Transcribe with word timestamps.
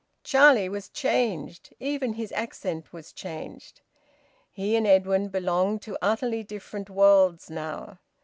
Charlie 0.23 0.67
was 0.67 0.89
changed; 0.89 1.75
even 1.79 2.13
his 2.13 2.31
accent 2.31 2.91
was 2.91 3.13
changed. 3.13 3.81
He 4.49 4.75
and 4.75 4.87
Edwin 4.87 5.27
belonged 5.27 5.83
to 5.83 5.95
utterly 6.01 6.41
different 6.41 6.89
worlds 6.89 7.51
now. 7.51 7.99